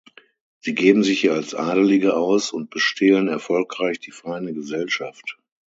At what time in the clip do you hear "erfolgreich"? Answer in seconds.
3.27-3.99